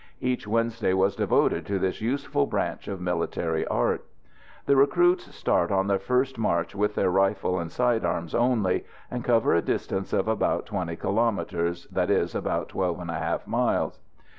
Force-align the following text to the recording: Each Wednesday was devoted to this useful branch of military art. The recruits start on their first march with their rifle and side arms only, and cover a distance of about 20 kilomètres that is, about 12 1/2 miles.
Each 0.19 0.47
Wednesday 0.47 0.93
was 0.93 1.15
devoted 1.15 1.63
to 1.67 1.77
this 1.77 2.01
useful 2.01 2.47
branch 2.47 2.87
of 2.87 2.99
military 2.99 3.67
art. 3.67 4.03
The 4.65 4.75
recruits 4.75 5.31
start 5.35 5.71
on 5.71 5.85
their 5.85 5.99
first 5.99 6.39
march 6.39 6.73
with 6.73 6.95
their 6.95 7.11
rifle 7.11 7.59
and 7.59 7.71
side 7.71 8.03
arms 8.03 8.33
only, 8.33 8.83
and 9.11 9.23
cover 9.23 9.53
a 9.53 9.61
distance 9.61 10.11
of 10.11 10.27
about 10.27 10.65
20 10.65 10.95
kilomètres 10.95 11.87
that 11.91 12.09
is, 12.09 12.33
about 12.33 12.69
12 12.69 12.97
1/2 12.97 13.45
miles. 13.45 13.99